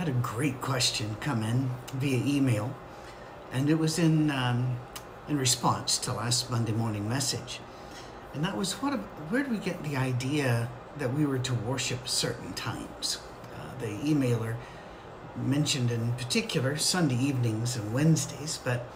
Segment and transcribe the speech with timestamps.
[0.00, 2.74] had a great question come in via email,
[3.52, 4.78] and it was in um,
[5.28, 7.60] in response to last Monday morning message,
[8.32, 8.94] and that was what
[9.28, 13.18] where do we get the idea that we were to worship certain times?
[13.54, 14.56] Uh, the emailer
[15.36, 18.86] mentioned in particular Sunday evenings and Wednesdays, but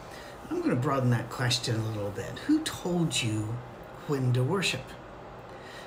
[0.48, 2.38] I'm going to broaden that question a little bit.
[2.46, 3.54] Who told you
[4.06, 4.84] when to worship?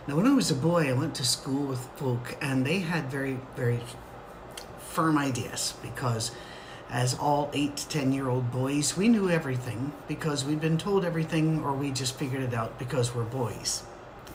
[0.08, 3.10] Now, when I was a boy, I went to school with folk, and they had
[3.10, 3.80] very, very
[4.98, 6.32] firm ideas because,
[6.89, 11.05] as all eight to ten year old boys, we knew everything because we'd been told
[11.05, 13.83] everything, or we just figured it out because we're boys.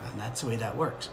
[0.07, 1.09] And that's the way that works.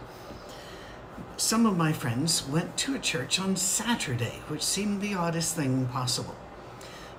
[1.36, 5.88] Some of my friends went to a church on Saturday, which seemed the oddest thing
[5.88, 6.36] possible.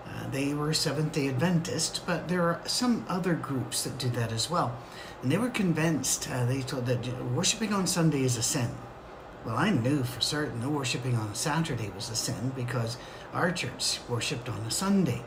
[0.06, 4.30] Uh, they were Seventh day Adventist, but there are some other groups that do that
[4.30, 4.78] as well.
[5.20, 7.04] And they were convinced, uh, they told that
[7.34, 8.70] worshiping on Sunday is a sin.
[9.44, 12.98] Well, I knew for certain that worshiping on a Saturday was a sin because
[13.32, 15.22] our church worshiped on a Sunday.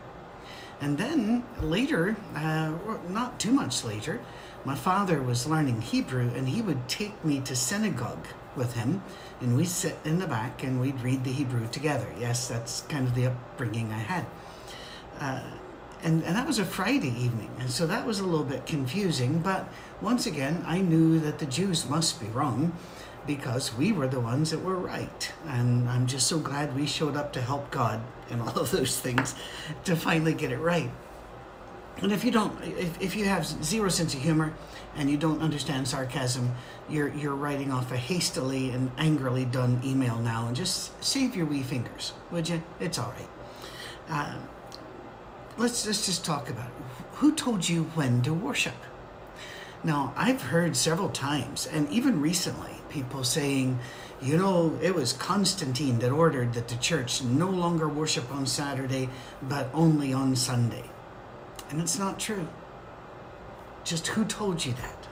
[0.80, 2.74] And then later, uh,
[3.10, 4.22] not too much later,
[4.66, 9.02] my father was learning Hebrew and he would take me to synagogue with him
[9.42, 12.08] and we'd sit in the back and we'd read the Hebrew together.
[12.20, 14.26] Yes, that's kind of the upbringing I had.
[15.20, 15.42] Uh,
[16.04, 19.40] and, and that was a Friday evening, and so that was a little bit confusing.
[19.40, 19.70] But
[20.02, 22.74] once again, I knew that the Jews must be wrong
[23.26, 25.32] because we were the ones that were right.
[25.48, 29.00] And I'm just so glad we showed up to help God and all of those
[29.00, 29.36] things
[29.86, 30.92] to finally get it right.
[31.98, 34.54] And if you don't, if, if you have zero sense of humor
[34.96, 36.54] and you don't understand sarcasm,
[36.90, 41.46] you're, you're writing off a hastily and angrily done email now and just save your
[41.46, 42.62] wee fingers, would you?
[42.80, 43.30] It's all right.
[44.10, 44.38] Uh,
[45.58, 46.74] let's, let's just talk about it.
[47.14, 48.76] Who told you when to worship?
[49.84, 53.80] Now, I've heard several times, and even recently, people saying,
[54.22, 59.10] you know, it was Constantine that ordered that the church no longer worship on Saturday,
[59.42, 60.90] but only on Sunday.
[61.70, 62.48] And it's not true.
[63.84, 65.08] Just who told you that?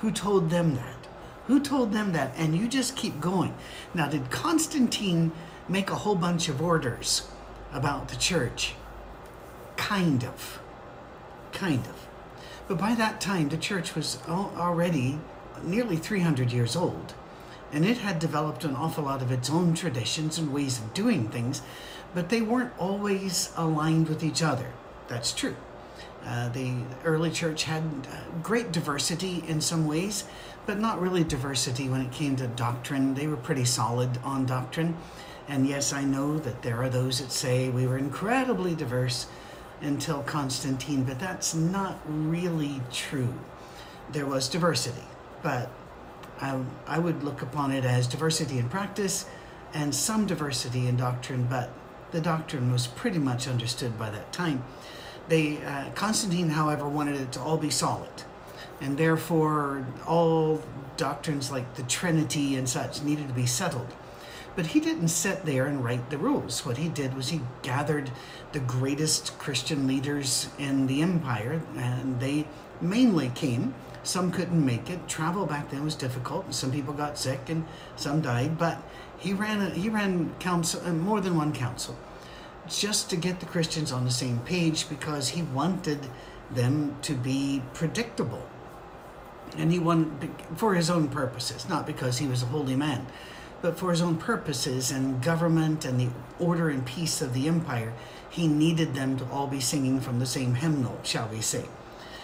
[0.00, 1.06] Who told them that?
[1.46, 2.34] Who told them that?
[2.36, 3.54] And you just keep going.
[3.94, 5.32] Now, did Constantine
[5.66, 7.26] make a whole bunch of orders
[7.72, 8.74] about the church?
[9.76, 10.60] Kind of.
[11.52, 12.06] Kind of.
[12.70, 15.18] But by that time, the church was already
[15.60, 17.14] nearly 300 years old,
[17.72, 21.26] and it had developed an awful lot of its own traditions and ways of doing
[21.30, 21.62] things,
[22.14, 24.66] but they weren't always aligned with each other.
[25.08, 25.56] That's true.
[26.24, 30.22] Uh, the early church had uh, great diversity in some ways,
[30.64, 33.14] but not really diversity when it came to doctrine.
[33.14, 34.96] They were pretty solid on doctrine.
[35.48, 39.26] And yes, I know that there are those that say we were incredibly diverse
[39.80, 43.34] until Constantine, but that's not really true.
[44.12, 45.04] There was diversity,
[45.42, 45.70] but
[46.40, 49.26] I, I would look upon it as diversity in practice
[49.72, 51.70] and some diversity in doctrine, but
[52.10, 54.64] the doctrine was pretty much understood by that time.
[55.28, 58.10] They, uh, Constantine, however, wanted it to all be solid,
[58.80, 60.60] and therefore all
[60.96, 63.94] doctrines like the Trinity and such needed to be settled.
[64.60, 66.66] But he didn't sit there and write the rules.
[66.66, 68.10] What he did was he gathered
[68.52, 72.46] the greatest Christian leaders in the empire, and they
[72.78, 73.72] mainly came.
[74.02, 75.08] Some couldn't make it.
[75.08, 77.64] Travel back then was difficult, some people got sick, and
[77.96, 78.58] some died.
[78.58, 78.82] But
[79.16, 81.96] he ran a, he ran council uh, more than one council,
[82.68, 86.00] just to get the Christians on the same page because he wanted
[86.50, 88.46] them to be predictable,
[89.56, 93.06] and he wanted for his own purposes, not because he was a holy man
[93.62, 97.92] but for his own purposes and government and the order and peace of the empire,
[98.28, 101.64] he needed them to all be singing from the same hymnal, shall we say.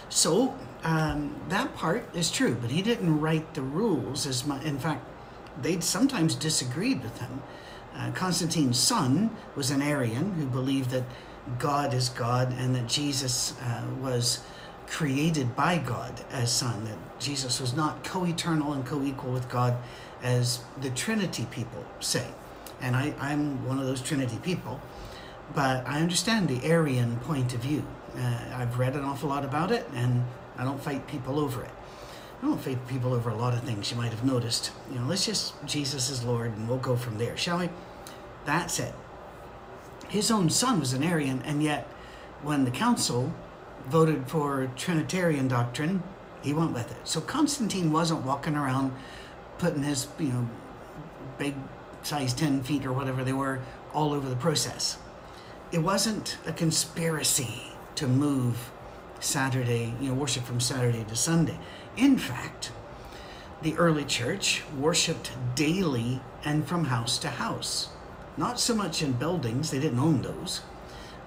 [0.08, 0.54] So
[0.84, 4.64] um, that part is true, but he didn't write the rules as much.
[4.64, 5.04] In fact,
[5.60, 7.42] they sometimes disagreed with him.
[7.94, 11.04] Uh, Constantine's son was an Arian who believed that
[11.58, 14.42] God is God and that Jesus uh, was
[14.86, 19.48] created by God as son, that Jesus was not co eternal and co equal with
[19.48, 19.76] God
[20.22, 22.27] as the Trinity people say.
[22.81, 24.81] And I, I'm one of those Trinity people,
[25.55, 27.85] but I understand the Arian point of view.
[28.17, 30.25] Uh, I've read an awful lot about it, and
[30.58, 31.70] I don't fight people over it.
[32.43, 34.70] I don't fight people over a lot of things you might have noticed.
[34.93, 37.70] You know, let's just, Jesus is Lord, and we'll go from there, shall we?
[38.44, 38.94] That's it.
[40.08, 41.88] His own son was an Arian, and yet
[42.43, 43.32] when the council
[43.88, 46.02] voted for Trinitarian doctrine,
[46.43, 47.08] he went with it.
[47.08, 48.93] So Constantine wasn't walking around
[49.58, 50.49] putting his, you know,
[51.38, 51.55] big
[52.03, 53.61] size 10 feet or whatever they were
[53.93, 54.99] all over the process.
[55.73, 58.70] It wasn't a conspiracy to move
[59.20, 61.58] Saturday, you know, worship from Saturday to Sunday.
[61.97, 62.70] In fact,
[63.62, 67.88] the early church worshiped daily and from house to house.
[68.38, 70.61] not so much in buildings, they didn't own those.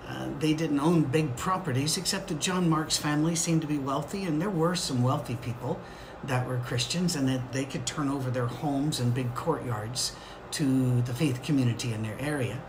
[0.08, 4.24] Uh, they didn't own big properties, except that John Mark's family seemed to be wealthy,
[4.24, 5.80] and there were some wealthy people
[6.24, 10.16] that were Christians, and that they could turn over their homes and big courtyards
[10.52, 12.62] to the faith community in their area.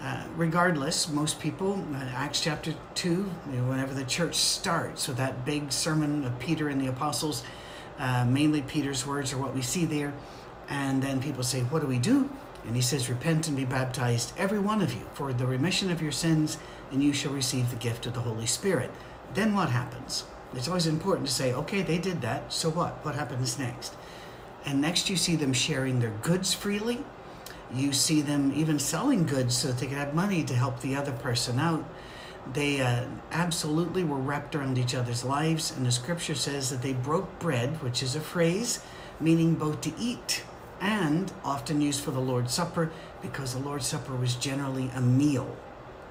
[0.00, 5.16] Uh, regardless, most people, uh, Acts chapter 2, you know, whenever the church starts with
[5.16, 7.42] that big sermon of Peter and the apostles,
[7.98, 10.12] uh, mainly Peter's words are what we see there.
[10.68, 12.28] And then people say, What do we do?
[12.66, 16.02] And he says, Repent and be baptized, every one of you, for the remission of
[16.02, 16.58] your sins,
[16.90, 18.90] and you shall receive the gift of the Holy Spirit.
[19.32, 20.24] Then what happens?
[20.56, 23.04] It's always important to say, Okay, they did that, so what?
[23.04, 23.94] What happens next?
[24.64, 27.04] And next, you see them sharing their goods freely.
[27.72, 30.96] You see them even selling goods so that they can have money to help the
[30.96, 31.84] other person out.
[32.52, 36.92] They uh, absolutely were wrapped around each other's lives, and the scripture says that they
[36.92, 38.80] broke bread, which is a phrase
[39.20, 40.44] meaning both to eat
[40.80, 42.90] and often used for the Lord's Supper
[43.22, 45.56] because the Lord's Supper was generally a meal,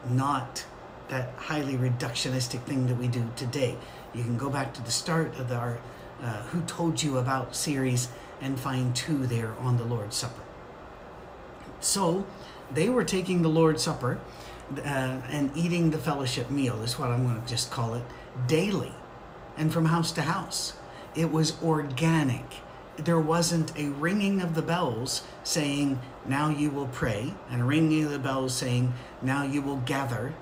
[0.10, 0.66] not
[1.10, 3.78] that highly reductionistic thing that we do today.
[4.14, 5.80] You can go back to the start of our
[6.22, 8.10] uh, Who Told You About series
[8.42, 10.42] and find two there on the Lord's Supper.
[11.80, 12.26] So
[12.72, 14.20] they were taking the Lord's Supper
[14.78, 18.04] uh, and eating the fellowship meal, is what I'm going to just call it,
[18.48, 18.94] daily
[19.58, 20.74] and from house to house.
[21.16, 22.46] It was organic.
[22.98, 28.06] There wasn't a ringing of the bells saying, now you will pray, and a ringing
[28.06, 30.34] of the bells saying, now you will gather.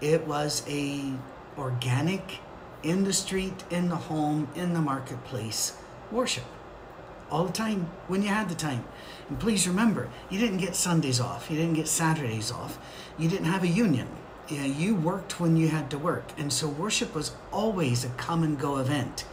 [0.00, 1.12] It was a
[1.56, 2.40] organic,
[2.82, 5.76] in the street, in the home, in the marketplace
[6.10, 6.44] worship
[7.30, 8.84] all the time when you had the time.
[9.28, 12.78] And please remember, you didn't get Sundays off, you didn't get Saturdays off,
[13.18, 14.08] you didn't have a union.
[14.48, 16.24] You, you worked when you had to work.
[16.38, 19.24] And so worship was always a come and go event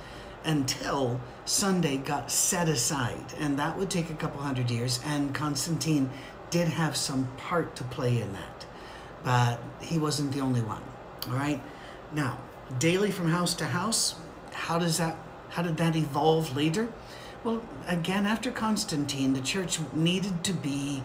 [0.43, 3.33] until Sunday got set aside.
[3.39, 4.99] And that would take a couple hundred years.
[5.05, 6.09] And Constantine
[6.49, 8.65] did have some part to play in that.
[9.23, 10.81] But he wasn't the only one.
[11.27, 11.61] All right.
[12.11, 12.39] Now,
[12.79, 14.15] daily from house to house,
[14.51, 15.17] how does that
[15.49, 16.87] how did that evolve later?
[17.43, 21.03] Well, again, after Constantine, the church needed to be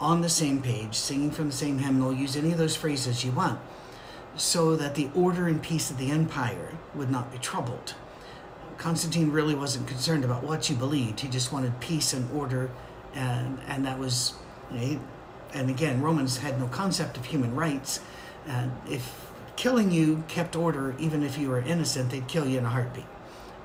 [0.00, 3.32] on the same page, singing from the same hymnal, use any of those phrases you
[3.32, 3.58] want,
[4.36, 7.94] so that the order and peace of the empire would not be troubled.
[8.76, 11.20] Constantine really wasn't concerned about what you believed.
[11.20, 12.70] He just wanted peace and order,
[13.14, 14.34] and, and that was,
[14.70, 15.00] know,
[15.54, 18.00] and again, Romans had no concept of human rights.
[18.46, 19.25] And if
[19.56, 23.04] killing you kept order, even if you were innocent, they'd kill you in a heartbeat.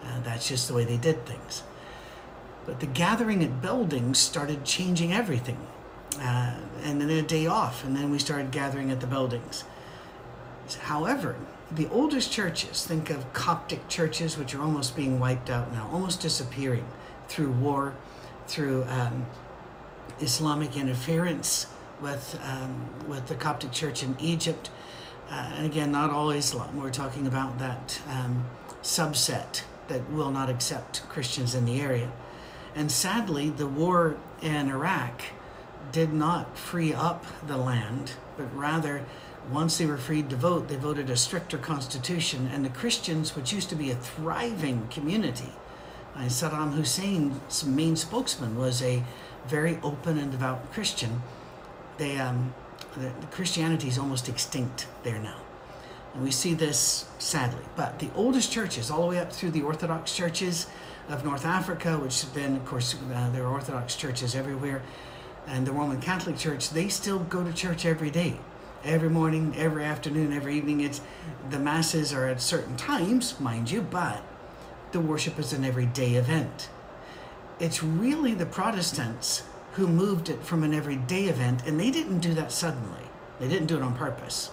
[0.04, 1.64] Uh, that's just the way they did things.
[2.66, 5.58] But the gathering at buildings started changing everything.
[6.20, 9.64] Uh, and then a day off, and then we started gathering at the buildings.
[10.82, 11.36] However,
[11.72, 16.22] the oldest churches, think of Coptic churches, which are almost being wiped out now, almost
[16.22, 16.86] disappearing
[17.30, 17.94] through war,
[18.48, 19.26] through um,
[20.20, 21.68] Islamic interference
[22.02, 24.70] with, um, with the Coptic church in Egypt.
[25.32, 26.76] Uh, and again, not all Islam.
[26.76, 28.46] We're talking about that um,
[28.84, 32.12] subset that will not accept Christians in the area.
[32.76, 35.24] And sadly, the war in Iraq
[35.94, 39.06] did not free up the land, but rather,
[39.50, 42.50] once they were freed to vote, they voted a stricter constitution.
[42.54, 45.54] And the Christians, which used to be a thriving community,
[46.16, 49.04] and Saddam Hussein's main spokesman was a
[49.48, 51.22] very open and devout Christian.
[51.98, 52.54] They, um,
[52.98, 55.38] the, Christianity is almost extinct there now.
[56.14, 57.64] And we see this sadly.
[57.76, 60.68] But the oldest churches, all the way up through the Orthodox churches,
[61.10, 64.82] of North Africa, which then, of course, uh, there are Orthodox churches everywhere,
[65.48, 68.38] and the Roman Catholic Church, they still go to church every day,
[68.84, 70.82] every morning, every afternoon, every evening.
[70.82, 71.02] It's
[71.50, 74.24] the masses are at certain times, mind you, but
[74.92, 76.70] the worship is an everyday event.
[77.60, 82.34] It's really the Protestants who moved it from an everyday event, and they didn't do
[82.34, 83.04] that suddenly.
[83.40, 84.52] They didn't do it on purpose.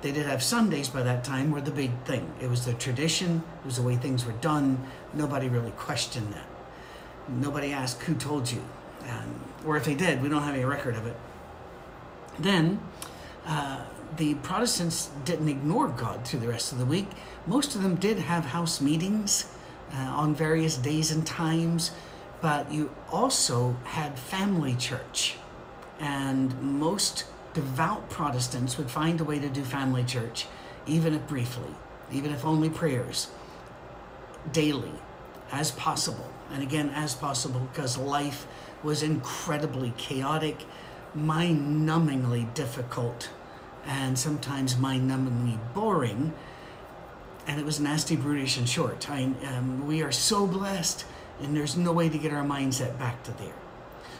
[0.00, 2.32] They did have Sundays by that time were the big thing.
[2.40, 4.86] It was the tradition, it was the way things were done.
[5.12, 6.46] Nobody really questioned that.
[7.28, 8.62] Nobody asked who told you.
[9.66, 11.16] Or if they did, we don't have any record of it.
[12.38, 12.80] Then,
[13.46, 13.84] uh,
[14.16, 17.08] the Protestants didn't ignore God through the rest of the week.
[17.46, 19.46] Most of them did have house meetings
[19.92, 21.90] uh, on various days and times,
[22.40, 25.36] but you also had family church.
[26.00, 30.46] And most devout Protestants would find a way to do family church,
[30.86, 31.74] even if briefly,
[32.12, 33.28] even if only prayers,
[34.52, 34.92] daily,
[35.50, 36.30] as possible.
[36.52, 38.46] And again, as possible, because life
[38.82, 40.64] was incredibly chaotic,
[41.14, 43.30] mind numbingly difficult,
[43.84, 46.32] and sometimes mind numbingly boring.
[47.46, 49.10] And it was nasty, brutish, and short.
[49.10, 51.04] I, um, we are so blessed,
[51.40, 53.54] and there's no way to get our mindset back to there.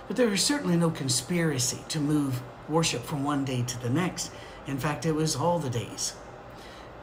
[0.06, 4.30] But there was certainly no conspiracy to move worship from one day to the next.
[4.66, 6.14] In fact, it was all the days.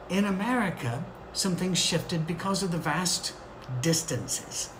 [0.08, 3.34] In America, some things shifted because of the vast
[3.82, 4.70] distances.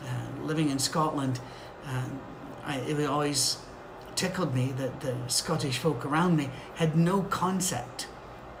[0.00, 1.40] Uh, living in Scotland,
[1.86, 2.04] uh,
[2.64, 3.58] I, it always
[4.14, 8.08] tickled me that the Scottish folk around me had no concept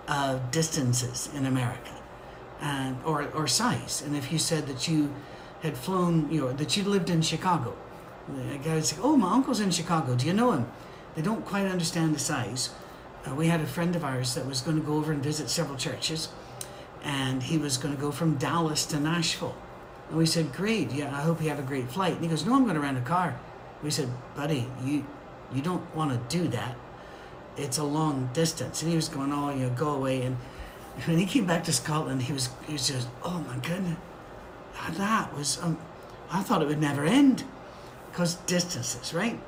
[0.06, 1.92] of distances in America
[2.60, 4.02] and or, or size.
[4.02, 5.12] And if you said that you
[5.62, 7.76] had flown, you know, that you lived in Chicago,
[8.28, 10.14] the guy would say, "Oh, my uncle's in Chicago.
[10.14, 10.66] Do you know him?"
[11.14, 12.70] They don't quite understand the size.
[13.26, 15.48] Uh, we had a friend of ours that was going to go over and visit
[15.48, 16.28] several churches,
[17.02, 19.54] and he was going to go from Dallas to Nashville.
[20.08, 22.44] And we said, "Great, yeah, I hope you have a great flight." And he goes,
[22.44, 23.38] "No, I'm going to rent a car."
[23.82, 25.04] We said, "Buddy, you
[25.54, 26.76] you don't want to do that.
[27.56, 30.36] It's a long distance." And he was going, "Oh, you know, go away." And
[31.06, 33.98] when he came back to Scotland, he was he was just, "Oh my goodness,
[34.90, 35.78] that was um,
[36.30, 37.44] I thought it would never end."
[38.16, 39.38] because distances, right?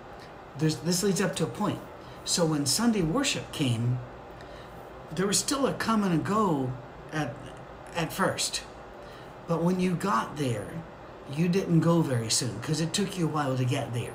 [0.58, 1.78] There's, this leads up to a point.
[2.26, 3.98] So when Sunday worship came,
[5.10, 6.70] there was still a come and a go
[7.10, 7.34] at,
[7.96, 8.60] at first.
[9.46, 10.68] But when you got there,
[11.34, 14.12] you didn't go very soon because it took you a while to get there.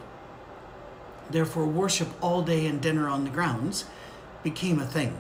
[1.32, 3.86] Therefore, worship all day and dinner on the grounds
[4.44, 5.18] became a thing.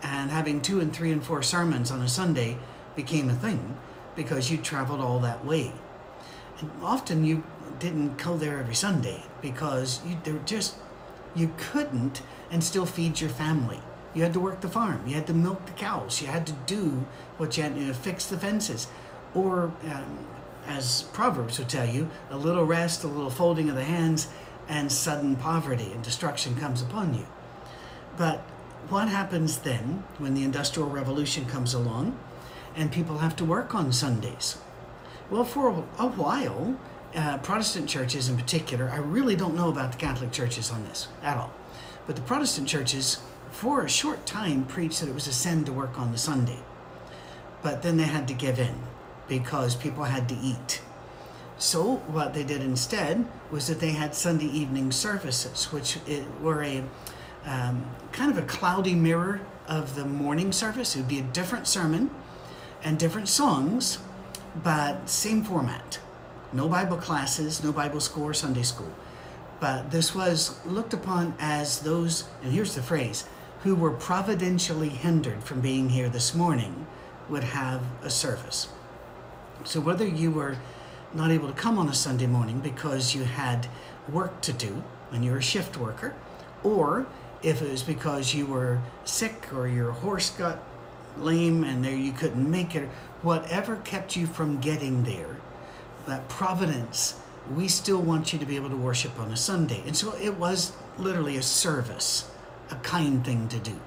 [0.00, 2.58] And having two and three and four sermons on a Sunday
[2.94, 3.76] became a thing
[4.16, 5.72] because you traveled all that way.
[6.60, 7.44] And often you
[7.78, 10.76] didn't go there every Sunday because you there just
[11.34, 13.80] you couldn't and still feed your family.
[14.14, 15.02] You had to work the farm.
[15.06, 16.22] You had to milk the cows.
[16.22, 17.04] You had to do
[17.36, 18.86] what you had to fix the fences,
[19.34, 20.26] or um,
[20.68, 24.28] as Proverbs would tell you, a little rest, a little folding of the hands,
[24.68, 27.26] and sudden poverty and destruction comes upon you.
[28.16, 28.38] But
[28.88, 32.16] what happens then when the Industrial Revolution comes along
[32.76, 34.58] and people have to work on Sundays?
[35.30, 36.76] Well, for a while,
[37.14, 41.08] uh, Protestant churches in particular, I really don't know about the Catholic churches on this
[41.22, 41.52] at all.
[42.06, 45.72] But the Protestant churches, for a short time, preached that it was a sin to
[45.72, 46.58] work on the Sunday.
[47.62, 48.74] But then they had to give in
[49.28, 50.82] because people had to eat.
[51.56, 55.98] So, what they did instead was that they had Sunday evening services, which
[56.42, 56.84] were a
[57.46, 60.94] um, kind of a cloudy mirror of the morning service.
[60.94, 62.10] It would be a different sermon
[62.84, 63.98] and different songs,
[64.62, 65.98] but same format
[66.54, 68.92] no Bible classes, no Bible school or Sunday school.
[69.58, 73.24] But this was looked upon as those, and here's the phrase,
[73.64, 76.86] who were providentially hindered from being here this morning
[77.28, 78.68] would have a service.
[79.64, 80.56] So whether you were
[81.12, 83.66] not able to come on a Sunday morning because you had
[84.08, 86.14] work to do and you're a shift worker,
[86.62, 87.06] or
[87.42, 90.58] if it was because you were sick or your horse got
[91.18, 92.88] lame and there you couldn't make it,
[93.22, 95.36] whatever kept you from getting there,
[96.06, 97.18] that providence,
[97.54, 99.82] we still want you to be able to worship on a Sunday.
[99.86, 102.30] And so it was literally a service,
[102.70, 103.80] a kind thing to do.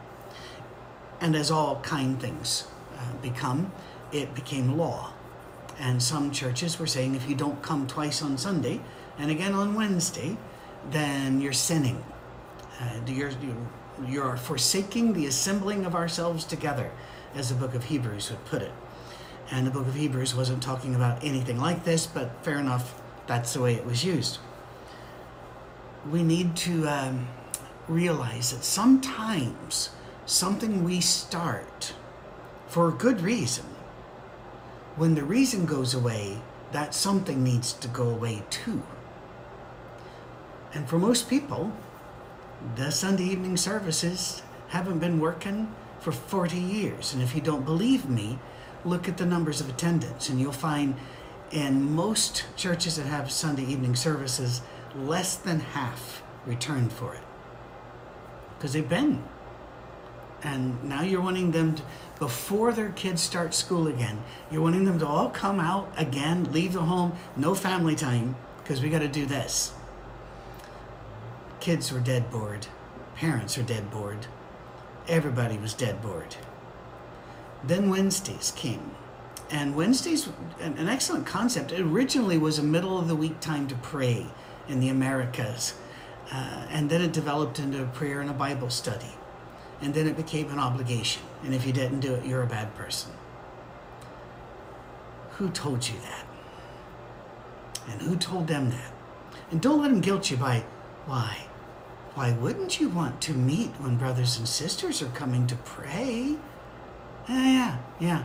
[1.19, 2.67] And as all kind things
[2.97, 3.71] uh, become,
[4.11, 5.13] it became law.
[5.79, 8.79] And some churches were saying if you don't come twice on Sunday
[9.17, 10.37] and again on Wednesday,
[10.91, 12.03] then you're sinning.
[12.79, 13.31] Uh, you're,
[14.07, 16.91] you're forsaking the assembling of ourselves together,
[17.37, 18.71] as the book of Hebrews would put it.
[19.51, 23.53] And the book of Hebrews wasn't talking about anything like this, but fair enough, that's
[23.53, 24.39] the way it was used.
[26.09, 27.27] We need to um,
[27.87, 29.91] realize that sometimes
[30.25, 31.93] something we start
[32.67, 33.65] for a good reason,
[34.95, 36.39] when the reason goes away,
[36.71, 38.81] that something needs to go away too.
[40.73, 41.71] And for most people,
[42.75, 47.13] the Sunday evening services haven't been working for 40 years.
[47.13, 48.39] And if you don't believe me,
[48.85, 50.95] look at the numbers of attendance, and you'll find
[51.51, 54.61] in most churches that have Sunday evening services,
[54.95, 57.21] less than half returned for it
[58.57, 59.23] because they've been.
[60.43, 61.83] And now you're wanting them to,
[62.19, 66.73] before their kids start school again, you're wanting them to all come out again, leave
[66.73, 69.73] the home, no family time, because we got to do this.
[71.59, 72.67] Kids were dead bored,
[73.15, 74.27] parents were dead bored,
[75.07, 76.35] everybody was dead bored.
[77.63, 78.91] Then Wednesdays came.
[79.49, 80.27] And Wednesdays,
[80.59, 81.71] an excellent concept.
[81.71, 84.25] It originally was a middle of the week time to pray
[84.67, 85.73] in the Americas.
[86.31, 89.13] Uh, and then it developed into a prayer and a Bible study.
[89.81, 91.23] And then it became an obligation.
[91.43, 93.11] And if you didn't do it, you're a bad person.
[95.37, 96.25] Who told you that?
[97.89, 98.91] And who told them that?
[99.49, 100.65] And don't let them guilt you by,
[101.05, 101.46] why?
[102.17, 106.35] Why wouldn't you want to meet when brothers and sisters are coming to pray?
[107.29, 108.23] Yeah, yeah, yeah.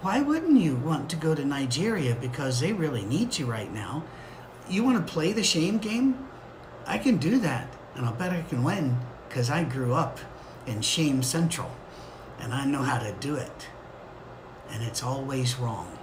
[0.00, 4.04] Why wouldn't you want to go to Nigeria because they really need you right now?
[4.66, 6.26] you want to play the shame game?
[6.86, 8.96] I can do that, and I'll bet I can win
[9.28, 10.20] because I grew up
[10.66, 11.70] in Shame Central
[12.38, 13.68] and I know how to do it.
[14.70, 15.98] And it's always wrong.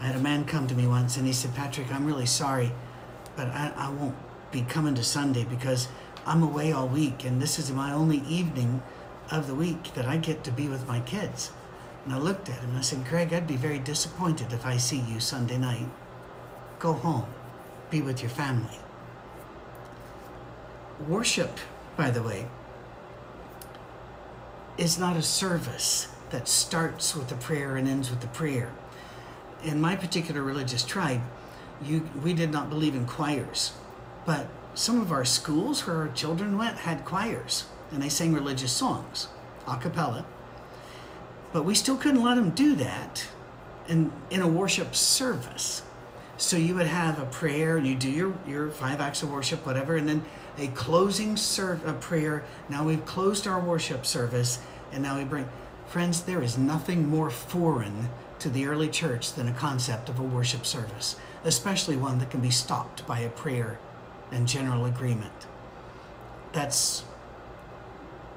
[0.00, 2.72] I had a man come to me once and he said, Patrick, I'm really sorry,
[3.38, 4.16] but I, I won't
[4.50, 5.86] be coming to Sunday because
[6.26, 8.82] I'm away all week and this is my only evening
[9.30, 11.52] of the week that I get to be with my kids.
[12.04, 14.76] And I looked at him and I said, Greg, I'd be very disappointed if I
[14.76, 15.86] see you Sunday night.
[16.80, 17.26] Go home,
[17.90, 18.80] be with your family.
[21.06, 21.60] Worship,
[21.96, 22.48] by the way,
[24.76, 28.72] is not a service that starts with a prayer and ends with a prayer.
[29.62, 31.20] In my particular religious tribe,
[31.82, 33.72] you, we did not believe in choirs,
[34.26, 38.72] but some of our schools where our children went had choirs and they sang religious
[38.72, 39.28] songs,
[39.66, 40.24] a cappella.
[41.52, 43.26] But we still couldn't let them do that
[43.88, 45.82] in, in a worship service.
[46.36, 49.66] So you would have a prayer, and you do your, your five acts of worship,
[49.66, 50.24] whatever, and then
[50.56, 52.44] a closing serve a prayer.
[52.68, 54.60] Now we've closed our worship service,
[54.92, 55.48] and now we bring
[55.86, 56.22] friends.
[56.22, 60.64] There is nothing more foreign to the early church than a concept of a worship
[60.64, 63.78] service, especially one that can be stopped by a prayer
[64.30, 65.46] and general agreement.
[66.52, 67.04] That's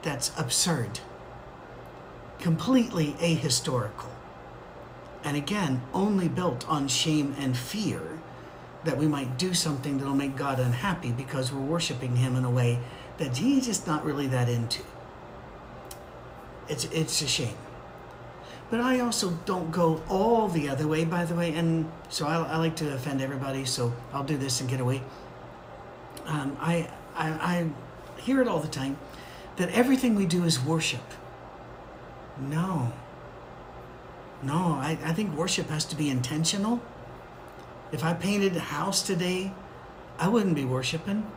[0.01, 0.99] that's absurd.
[2.39, 4.09] Completely ahistorical.
[5.23, 8.19] And again, only built on shame and fear
[8.83, 12.49] that we might do something that'll make God unhappy because we're worshiping Him in a
[12.49, 12.79] way
[13.17, 14.81] that He's just not really that into.
[16.67, 17.57] It's, it's a shame.
[18.71, 22.37] But I also don't go all the other way, by the way, and so I,
[22.37, 25.03] I like to offend everybody, so I'll do this and get away.
[26.25, 27.69] Um, I, I, I
[28.21, 28.97] hear it all the time
[29.57, 31.03] that everything we do is worship.
[32.39, 32.93] No.
[34.41, 36.81] No, I, I think worship has to be intentional.
[37.91, 39.51] If I painted a house today,
[40.17, 41.29] I wouldn't be worshiping.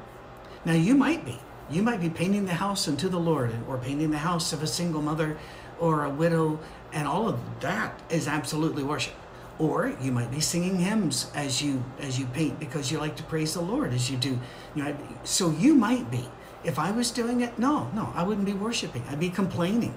[0.64, 1.40] Now, you might be.
[1.68, 4.66] You might be painting the house unto the Lord or painting the house of a
[4.66, 5.36] single mother
[5.84, 6.58] or a widow,
[6.94, 9.12] and all of that is absolutely worship.
[9.58, 13.22] Or you might be singing hymns as you as you paint because you like to
[13.22, 14.38] praise the Lord as you do.
[14.74, 16.26] You know, so you might be.
[16.64, 19.04] If I was doing it, no, no, I wouldn't be worshiping.
[19.10, 19.94] I'd be complaining.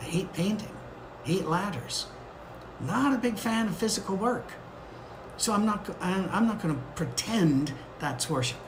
[0.00, 0.76] I hate painting.
[1.24, 2.06] I hate ladders.
[2.80, 4.52] Not a big fan of physical work.
[5.36, 8.60] So I'm not I'm not going to pretend that's worship.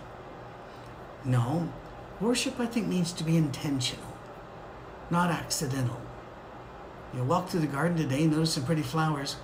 [1.25, 1.73] No,
[2.21, 4.13] worship I think needs to be intentional,
[5.09, 6.01] not accidental.
[7.19, 9.35] You walk through the garden today, and notice some pretty flowers,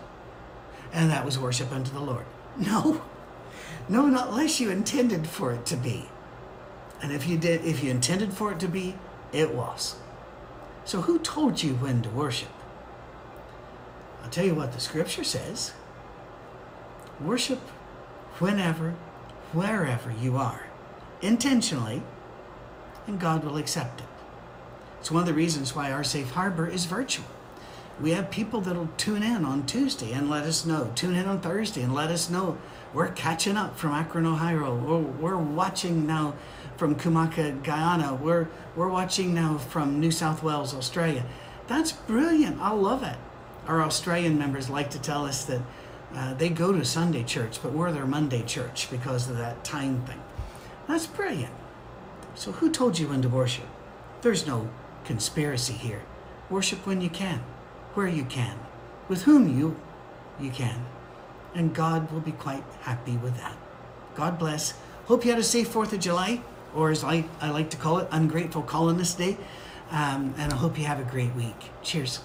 [0.92, 2.24] and that was worship unto the Lord.
[2.56, 3.02] No,
[3.88, 6.06] no, not unless you intended for it to be.
[7.02, 8.94] And if you did, if you intended for it to be,
[9.32, 9.96] it was.
[10.84, 12.52] So who told you when to worship?
[14.22, 15.72] I'll tell you what the scripture says.
[17.20, 17.58] Worship
[18.38, 18.94] whenever,
[19.52, 20.68] wherever you are,
[21.20, 22.04] intentionally,
[23.08, 24.06] and God will accept it.
[25.00, 27.26] It's one of the reasons why our safe harbor is virtual.
[28.00, 30.90] We have people that'll tune in on Tuesday and let us know.
[30.96, 32.58] Tune in on Thursday and let us know.
[32.92, 34.74] We're catching up from Akron, Ohio.
[34.74, 36.34] We're, we're watching now
[36.76, 38.14] from Kumaka, Guyana.
[38.14, 41.24] We're, we're watching now from New South Wales, Australia.
[41.68, 42.60] That's brilliant.
[42.60, 43.16] I love it.
[43.68, 45.62] Our Australian members like to tell us that
[46.14, 50.02] uh, they go to Sunday church, but we're their Monday church because of that time
[50.02, 50.20] thing.
[50.88, 51.52] That's brilliant.
[52.34, 53.64] So, who told you when to worship?
[54.20, 54.68] There's no
[55.04, 56.02] conspiracy here.
[56.50, 57.42] Worship when you can
[57.94, 58.58] where you can,
[59.08, 59.76] with whom you
[60.40, 60.84] you can,
[61.54, 63.56] and God will be quite happy with that.
[64.14, 64.74] God bless.
[65.06, 66.40] Hope you had a safe Fourth of July,
[66.74, 69.36] or as I, I like to call it, Ungrateful Colonist Day.
[69.90, 71.70] Um, and I hope you have a great week.
[71.82, 72.20] Cheers.